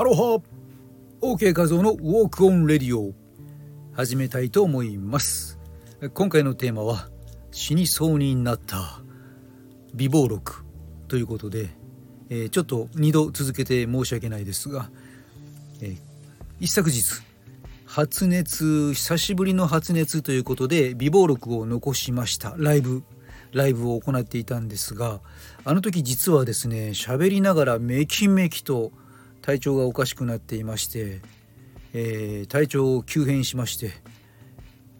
[0.00, 0.40] ハロハ。
[1.20, 3.12] OK 画像のウォークオンレディオ。
[3.92, 5.58] 始めたいと思います。
[6.14, 7.10] 今回のテーマは
[7.50, 9.02] 死にそうになった。
[9.92, 10.64] 美貌録。
[11.06, 11.68] ということで、
[12.30, 14.88] えー、ちょっと2度続けて申し訳ないですが、
[15.82, 15.98] えー、
[16.60, 17.20] 一昨日
[17.84, 22.54] 発熱久しぶりの発熱ということで美貌録を残しました。
[22.56, 23.02] ライブ
[23.52, 25.20] ライブを行っていたんですが
[25.66, 28.92] あの時実はですね喋りながらめきめきと
[29.42, 31.20] 体調がおかしくなっていまして、
[31.92, 33.92] えー、体調を急変しまして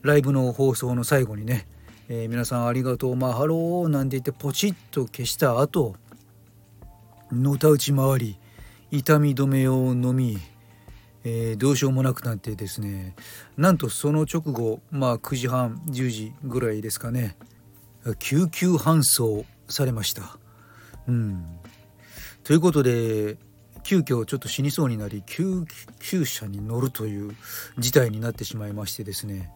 [0.02, 1.66] ライブの放送の最後にね、
[2.08, 5.94] えー、皆さんありがとうマハローなんて言ってポチッと消した後
[7.30, 8.38] のたうち回り
[8.90, 10.38] 痛み止めを飲み、
[11.24, 13.14] えー、どうしようもなくなってですね
[13.56, 17.36] なんとその直後まあ9時半10時ぐらいですかね
[18.18, 20.38] 救急搬送されました。
[21.06, 21.44] うん、
[22.44, 23.36] ということで
[23.82, 25.66] 急遽ちょっと死にそうになり救
[26.00, 27.34] 急車に乗るという
[27.78, 29.50] 事態になってしまいましてですね、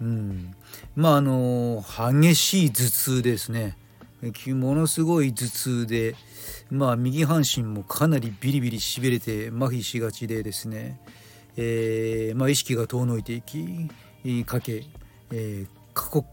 [0.00, 0.54] うん、
[0.94, 1.84] まああの
[2.22, 3.76] 激しい頭痛ですね。
[4.48, 6.16] ものすごい頭痛で
[6.70, 10.98] まあ右半身もかなりビリビリしびれて麻痺しがちでですね、
[11.56, 13.88] えーまあ、意識が遠のいていき
[14.44, 14.84] かけ、
[15.30, 16.24] えー、呼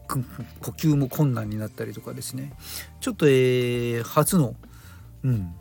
[0.60, 2.52] 吸も困難になったりとかですね。
[3.00, 4.54] ちょっと、えー、初の、
[5.22, 5.54] うん、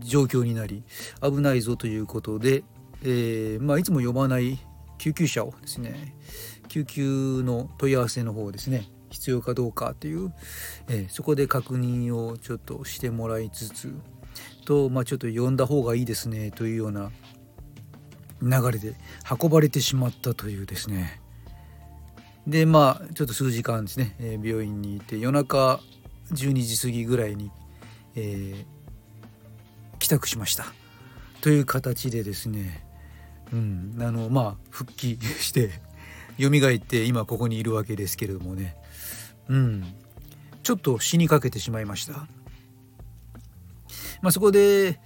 [0.00, 0.82] 状況になり
[1.22, 2.64] 危ないぞということで、
[3.02, 4.58] えー、まあ、いつも呼ばない
[4.98, 6.14] 救急車をですね
[6.68, 10.32] 救急の問い合わせの方ですね必要かどうかという、
[10.88, 13.94] えー、そこで確認をちょっとしてもらいつつ
[14.66, 17.10] と、まあ、ちょっと呼んだ方がいいですねというような
[18.42, 18.94] 流れで
[19.40, 21.20] 運ばれてしまったというですね。
[22.46, 25.80] でまあちょっと数時間ですね、えー、病院にいて夜中
[26.32, 27.50] 12時過ぎぐらいに、
[28.14, 28.64] えー、
[30.08, 30.64] 帰宅しました
[31.42, 32.82] という形でですね、
[33.52, 35.68] うん、あのまあ復帰して
[36.40, 38.74] 蘇って今ここにいるわけですけれどもね、
[39.48, 39.84] うん、
[40.62, 42.26] ちょっと死にかけてしまいました。
[44.22, 44.98] まあ、そこで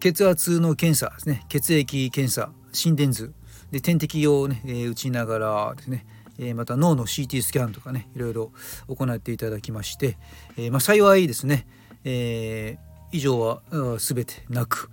[0.00, 3.32] 血圧の検査ですね血液検査心電図
[3.70, 6.04] で点滴をね、えー、打ちながらですね
[6.38, 8.52] えまた脳の CT スキャンとかねいろいろ
[8.86, 10.18] 行っていただきまして、
[10.58, 11.66] えまあ、幸いですね、
[12.04, 13.60] えー、以上は
[13.98, 14.90] 全てなく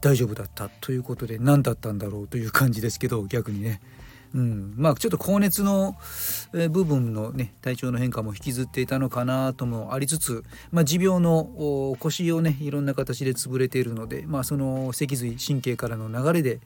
[0.00, 3.80] 大丈夫だったということで何だったんだろうという感じですけど逆にね、
[4.34, 5.96] うん、まあちょっと高熱の
[6.70, 16.60] 部分のね体調の変化も引きずっていたのかなともありつつ、まあ、持病の腰をねいろんな形で潰れているので、まあ、その脊髄神経からの流れで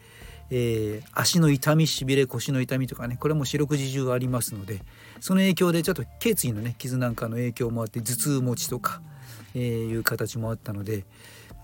[0.49, 4.81] えー、足の痛みしびれ腰の痛みとかねこれも四六時中ありますので
[5.19, 9.01] その影響でちょっと頸椎のね傷なんかの影響もあって頭痛持ちとか、
[9.56, 11.05] えー、いう形もあったので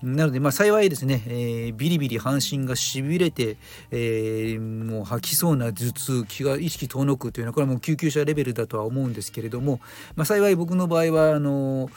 [0.03, 3.57] なので、まあ、幸いですね、えー、ビリビリ半身がしびれて、
[3.93, 9.81] えー、もう吐きそうな頭痛気が意識遠のくというのはこれはもう救急車レベルだとは思うんですけれども、
[10.17, 11.89] まあ、幸い僕の場合はあの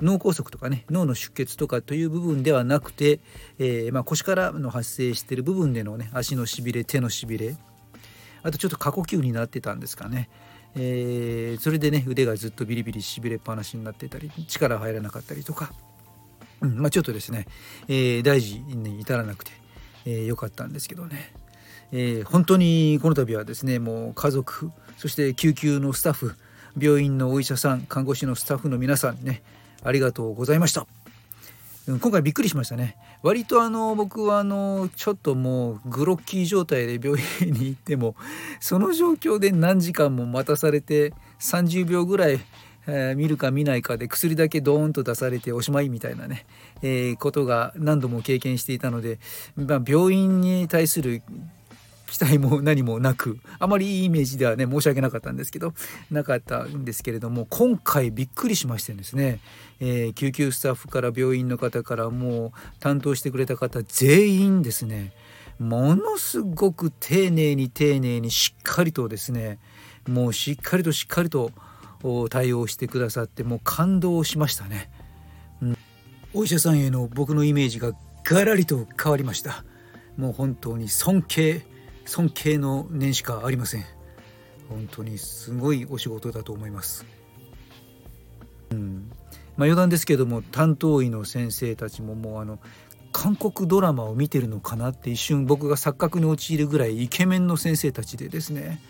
[0.00, 3.20] 脳梗塞とかね脳の出血とかという部分ではなくて、
[3.60, 7.54] えーまあ、腰からの発生している部分でのね足のしびれ手のしびれ
[8.42, 10.28] あとちょっと過呼吸になってたんですかね。
[10.76, 15.72] えー、それでね腕がずっとビリビリしびれっぱなしになってたり力入らなかったりとか
[16.62, 17.46] うんまあ、ちょっとですね、
[17.88, 19.50] えー、大事に至らなくて、
[20.06, 21.32] えー、よかったんですけどね、
[21.90, 26.36] えー、本当にこの度はですねもう家族そして救急のスタッフ
[26.78, 29.42] 病院のお医者さん看護師のスタッフの皆さんね
[29.82, 31.01] ありがとうございました。
[31.86, 32.96] 今回びっくりしましたね。
[33.22, 38.14] 割とあの僕はあのちょっともうグロッキー状態で病院に行っても
[38.60, 42.40] その状況で何時間も待たされて30秒ぐらい
[42.86, 46.46] えー、見るか見ないかで薬だけドーンと出されておしまいみたいなね、
[46.82, 49.18] えー、ことが何度も経験していたので、
[49.54, 51.22] まあ、病院に対する
[52.12, 55.72] 期待も何もなくあまりいいイメージではね申し訳なかったんですけど
[56.10, 59.40] なかったんですけれども今回びっくりしましてですね、
[59.80, 65.14] えー、救急スタッフから病院の方からもう担当してくれた方全員ですね
[65.58, 69.58] ものすごく丁寧に丁寧にしっかりとですね
[70.06, 71.50] もうしっかりとしっかりと
[72.28, 74.90] 対応してくださってもう感動しましたね、
[75.62, 75.78] うん、
[76.34, 77.92] お医者さんへの僕のイメージが
[78.22, 79.64] ガラリと変わりました。
[80.16, 81.64] もう本当に尊敬
[82.04, 83.84] 尊敬の念しかありません。
[84.68, 87.04] 本当にすごいお仕事だと思います。
[88.70, 89.10] うん。
[89.56, 92.58] まあ、余談ですけども担当医の先生たちももうあの
[93.12, 98.80] 韓国ドラマを見てるのかなって一瞬僕が錯覚に陥るぐらいイケメンの先生たちでですね。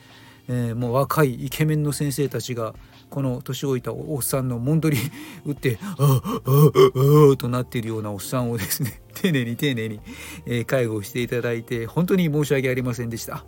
[0.48, 2.74] えー、もう若いイケメンの先生たちが
[3.10, 4.96] この年老いたおっさんのもんどり
[5.44, 10.00] 打って「ああああああ」となっているようなおっさんをですね 丁寧に丁寧に、
[10.46, 13.44] え介護していただいて本当に申し訳ありませんでした。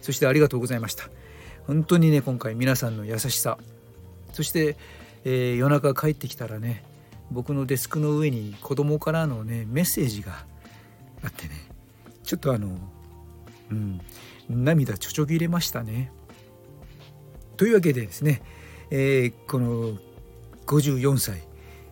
[0.00, 1.10] そしてありがとうございました。
[1.66, 3.58] 本当にね今回皆さんの優しさ。
[4.32, 4.76] そして、
[5.24, 6.84] えー、夜中帰ってきたらね
[7.30, 10.44] 僕のデスクの上に子供からのねメッセージが
[11.22, 11.50] あってね
[12.22, 12.78] ちょっとあの
[13.70, 14.00] うん
[14.48, 16.12] 涙ちょちょぎれましたね。
[17.56, 18.42] というわけでですね、
[18.90, 19.98] えー、この
[20.66, 21.42] 54歳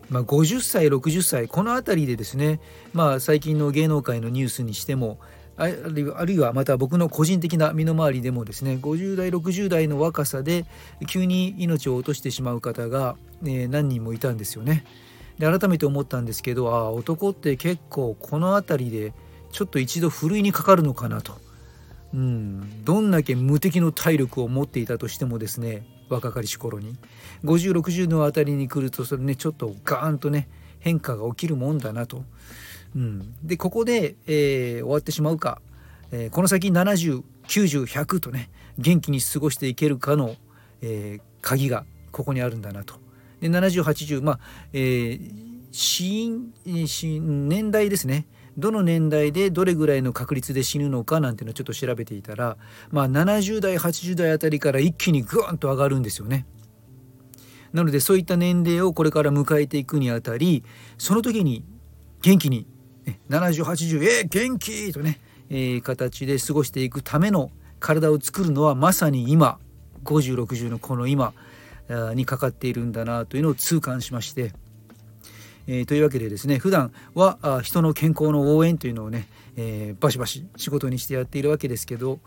[0.09, 2.59] まあ、50歳60歳この辺りでですね、
[2.93, 5.19] まあ、最近の芸能界のニュースにしても
[5.57, 10.65] あるいはまた僕の個人的な身の回りでもですね50代60代の若さで
[11.07, 14.85] 急に命を落としてしまう方が、え何人もいたんですよね。
[15.39, 19.13] で改めて思ったんですけどああ男って結構この辺りで
[19.51, 21.37] ちょっと一度ふるいにかかるのかなと。
[22.15, 26.95] うん、どんだけ無敵の体力を持っていたとしてもですね若かりし頃に。
[27.43, 30.47] 5060のあたりに来るとそれねちょっとガーンとね
[30.79, 32.23] 変化が起きるもんだなと。
[32.95, 35.61] うん、でここで、えー、終わってしまうか、
[36.11, 40.35] えー、この先7090100とね元気に過ごしていけるかの、
[40.81, 41.83] えー、鍵が
[42.13, 42.95] ここにあるんだなと。
[43.41, 44.39] で7080まあ、
[44.71, 45.19] えー、
[45.73, 46.53] 死因
[47.49, 48.25] 年代ですね。
[48.57, 52.57] どの年代でどれぐらいの確率で死ぬのかなんていうのをちょっと調べていたら、
[52.89, 56.45] まあ、70代80代あたりから一気にグーンと上がるんですよね。
[57.73, 60.63] なのでそういった年齢をこれから迎えていくにあたり
[60.97, 61.65] その時に
[62.21, 62.65] 元気に、
[63.03, 65.19] ね、7080えー、元気とね、
[65.49, 69.59] えー、形で過ごしていくための体を作るのはまさに今
[70.05, 71.33] 5060のこの今
[72.13, 74.53] にかかっているんだなというのを痛感しまして。
[75.67, 82.19] えー、というわけでですね普段はあ人の健康の応援というのをね、えー、バシバシ仕事にしてやっているわけですけど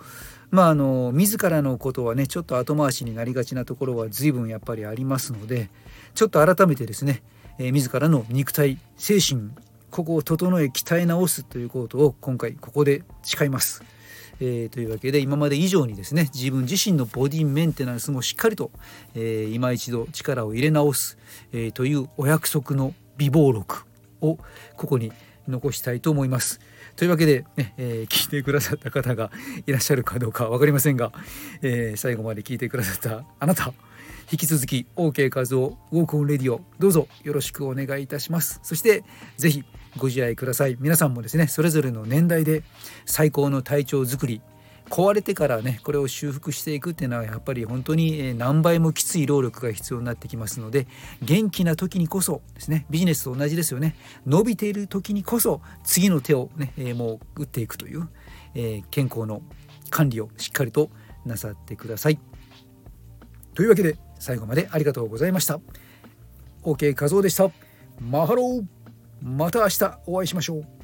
[0.50, 5.70] まああの自らのことはねちょっと後回しになりがちなところは随分やっぱりありますので
[6.14, 7.22] ちょっと改めてですね、
[7.58, 9.50] えー、自らの肉体精神
[9.90, 13.82] ここを整え鍛え直すということを今回ここで誓います。
[14.40, 18.70] えー、というわけで今まで以上にですね自分自身のボディメンテナンスもしっかりと、
[19.16, 21.18] えー、今一度力を入れ直す、
[21.52, 23.84] えー、というお約束の美貌録
[24.22, 24.38] を
[24.76, 25.12] ここに
[25.46, 26.60] 残したいと思います。
[26.96, 29.30] というわけでね、えー、聞いてくださった方が
[29.66, 31.12] いらっしゃるかどうか分かりませんが、
[31.62, 33.72] えー、最後まで聞いてくださったあなた
[34.32, 39.04] 引き続き OK 画像ウォークオンレディオどうぞよろしくお願いいたしますそして
[39.36, 39.64] 是非
[39.96, 42.62] ご自愛ください皆さんもですねそれぞれの年代で
[43.06, 44.42] 最高の体調づくり
[44.88, 50.86] 壊れてからねこれを修復していくっていうのはやっぱり本当に何倍もきつい労力が必要になってきますので
[51.22, 53.96] 元気な時にこそですねビジネスと同じですよね
[54.26, 58.08] 伸びている時にこそ次の手をね、えもう打っていくという、
[58.54, 59.42] え健康の
[59.90, 60.90] 管理をしっかりと
[61.24, 62.18] なさってください。
[63.54, 65.60] というわけで最後までありがとうございました。
[66.62, 67.50] OK 画像でした。
[68.00, 68.66] マハロー
[69.22, 70.77] また明日お会いしましょう。